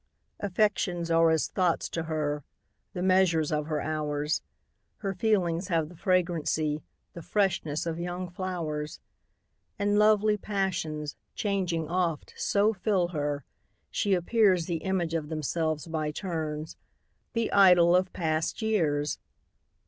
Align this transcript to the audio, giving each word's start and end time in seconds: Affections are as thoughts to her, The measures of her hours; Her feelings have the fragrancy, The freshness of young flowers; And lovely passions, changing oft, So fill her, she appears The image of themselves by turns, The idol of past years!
Affections 0.39 1.11
are 1.11 1.29
as 1.29 1.47
thoughts 1.47 1.87
to 1.89 2.01
her, 2.05 2.43
The 2.93 3.03
measures 3.03 3.51
of 3.51 3.67
her 3.67 3.81
hours; 3.81 4.41
Her 4.97 5.13
feelings 5.13 5.67
have 5.67 5.89
the 5.89 5.95
fragrancy, 5.95 6.81
The 7.13 7.21
freshness 7.21 7.85
of 7.85 7.99
young 7.99 8.27
flowers; 8.27 8.99
And 9.77 9.99
lovely 9.99 10.37
passions, 10.37 11.15
changing 11.35 11.87
oft, 11.87 12.33
So 12.35 12.73
fill 12.73 13.09
her, 13.09 13.45
she 13.91 14.15
appears 14.15 14.65
The 14.65 14.77
image 14.77 15.13
of 15.13 15.29
themselves 15.29 15.85
by 15.85 16.09
turns, 16.09 16.77
The 17.33 17.51
idol 17.51 17.95
of 17.95 18.11
past 18.11 18.63
years! 18.63 19.19